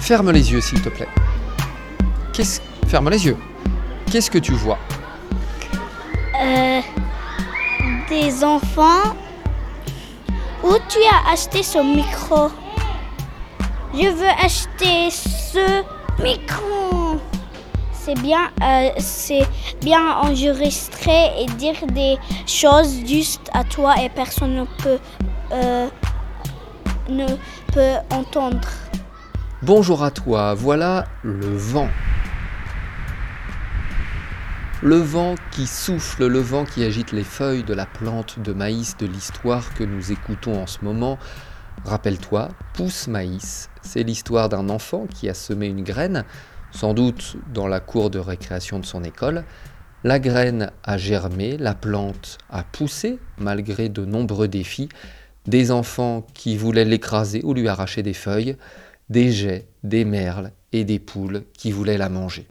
[0.00, 1.08] Ferme les yeux, s'il te plaît.
[2.34, 2.60] Qu'est-ce...
[2.88, 3.38] Ferme les yeux.
[4.10, 4.78] Qu'est-ce que tu vois?
[6.42, 6.80] Euh,
[8.10, 9.16] des enfants.
[10.62, 12.50] Où tu as acheté ce micro?
[13.94, 15.82] Je veux acheter ce
[16.22, 17.03] micro.
[18.04, 18.90] C'est bien, euh,
[20.20, 24.98] enregistré et dire des choses juste à toi et personne ne peut,
[25.52, 25.88] euh,
[27.08, 27.26] ne
[27.72, 28.68] peut entendre.
[29.62, 31.88] Bonjour à toi, voilà le vent.
[34.82, 38.98] Le vent qui souffle, le vent qui agite les feuilles de la plante de maïs
[38.98, 41.18] de l'histoire que nous écoutons en ce moment.
[41.86, 46.24] Rappelle-toi, pousse maïs, c'est l'histoire d'un enfant qui a semé une graine,
[46.74, 49.44] sans doute dans la cour de récréation de son école.
[50.02, 54.88] La graine a germé, la plante a poussé, malgré de nombreux défis,
[55.46, 58.56] des enfants qui voulaient l'écraser ou lui arracher des feuilles,
[59.08, 62.48] des geais, des merles et des poules qui voulaient la manger.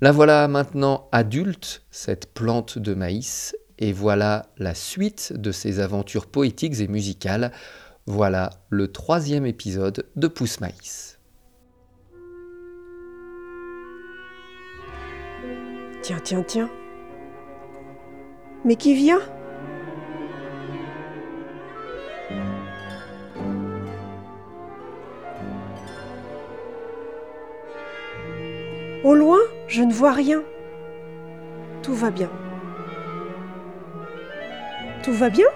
[0.00, 6.26] La voilà maintenant adulte, cette plante de maïs, et voilà la suite de ses aventures
[6.26, 7.52] poétiques et musicales.
[8.06, 11.17] Voilà le troisième épisode de Pousse Maïs.
[16.08, 16.70] Tiens, tiens, tiens.
[18.64, 19.20] Mais qui vient?
[29.04, 29.36] Au loin,
[29.66, 30.42] je ne vois rien.
[31.82, 32.30] Tout va bien.
[35.02, 35.48] Tout va bien?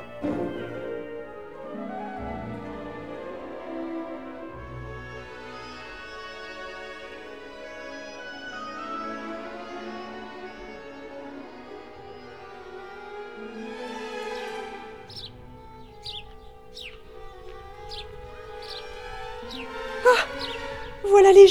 [21.25, 21.47] Voilà les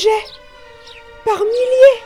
[1.23, 2.03] Par milliers.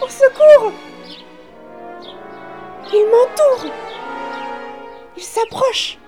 [0.00, 0.72] Au secours!
[2.94, 3.70] Il m'entoure.
[5.18, 5.98] Il s'approche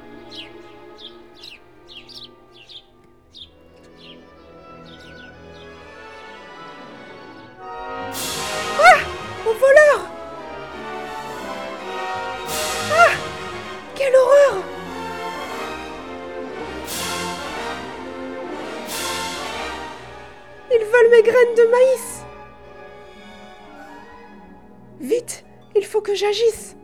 [25.03, 26.77] Vite, il faut que j'agisse.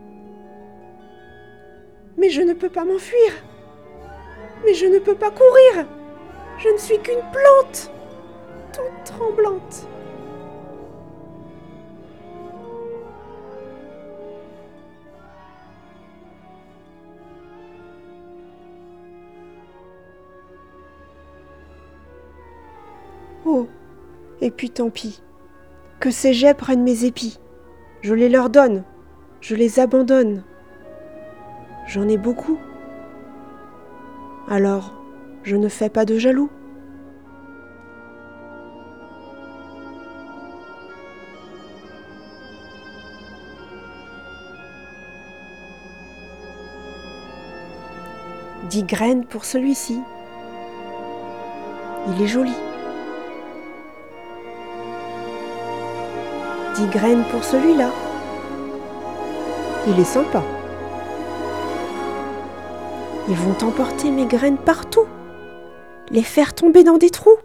[2.17, 3.33] Mais je ne peux pas m'enfuir.
[4.65, 5.87] Mais je ne peux pas courir.
[6.59, 7.93] Je ne suis qu'une plante,
[8.73, 9.87] toute tremblante.
[23.47, 23.69] Oh,
[24.41, 25.23] et puis tant pis.
[26.01, 27.39] Que ces jets prennent mes épis?
[28.01, 28.85] Je les leur donne,
[29.41, 30.45] je les abandonne.
[31.89, 32.59] J'en ai beaucoup.
[34.49, 34.95] Alors,
[35.43, 36.51] je ne fais pas de jaloux.
[48.71, 50.01] Dix graines pour celui-ci.
[52.07, 52.53] Il est joli.
[56.87, 57.91] Graines pour celui-là.
[59.89, 60.43] Il est sympa.
[63.29, 65.07] Ils vont emporter mes graines partout,
[66.11, 67.37] les faire tomber dans des trous.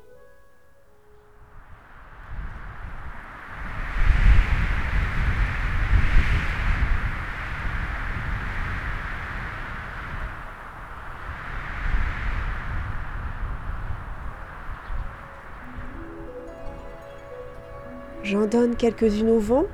[18.23, 19.65] J'en donne quelques-unes au vent,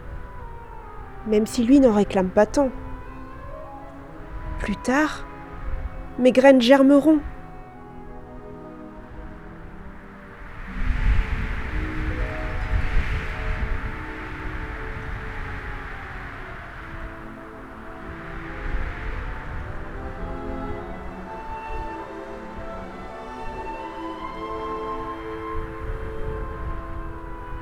[1.27, 2.71] même si lui n'en réclame pas tant.
[4.57, 5.27] Plus tard,
[6.17, 7.19] mes graines germeront.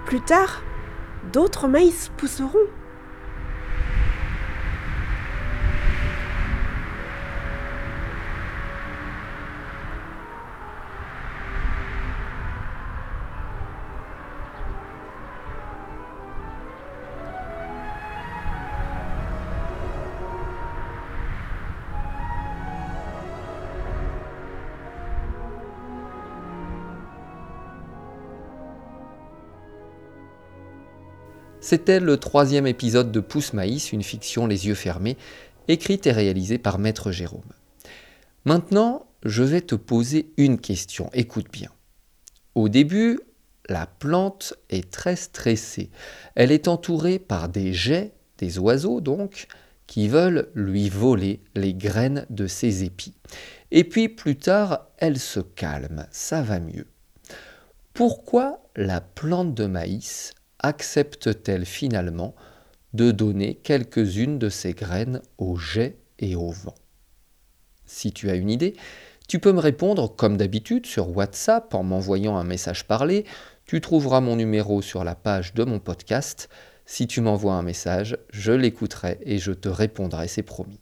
[0.05, 0.63] Plus tard,
[1.31, 2.57] d'autres maïs pousseront.
[31.59, 35.17] C'était le troisième épisode de Pousse Maïs, une fiction les yeux fermés,
[35.67, 37.41] écrite et réalisée par Maître Jérôme.
[38.45, 41.69] Maintenant, je vais te poser une question, écoute bien.
[42.55, 43.19] Au début,
[43.67, 45.89] la plante est très stressée.
[46.35, 49.47] Elle est entourée par des jets, des oiseaux donc,
[49.87, 53.15] qui veulent lui voler les graines de ses épis.
[53.71, 56.87] Et puis plus tard, elle se calme, ça va mieux.
[57.93, 62.35] Pourquoi la plante de maïs accepte-t-elle finalement
[62.93, 66.75] de donner quelques-unes de ses graines au jet et au vent?
[67.85, 68.75] Si tu as une idée,
[69.27, 73.25] tu peux me répondre comme d'habitude sur WhatsApp en m'envoyant un message parlé.
[73.65, 76.49] Tu trouveras mon numéro sur la page de mon podcast.
[76.85, 80.79] Si tu m'envoies un message, je l'écouterai et je te répondrai, c'est promis.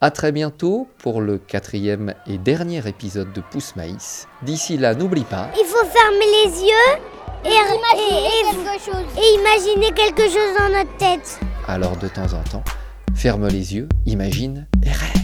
[0.00, 4.28] A très bientôt pour le quatrième et dernier épisode de Pousse Maïs.
[4.42, 5.50] D'ici là, n'oublie pas.
[5.58, 7.02] Il faut fermer les yeux
[7.44, 11.40] et, et imaginer quelque chose dans notre tête.
[11.66, 12.64] Alors de temps en temps,
[13.14, 15.17] ferme les yeux, imagine et rêve.